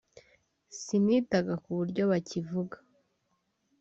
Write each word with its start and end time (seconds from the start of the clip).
sinitaga 0.81 1.53
k’uburyo 1.63 2.03
bakivuga 2.11 2.77